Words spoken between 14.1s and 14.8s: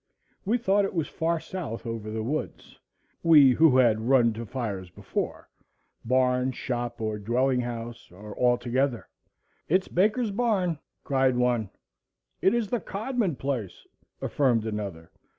affirmed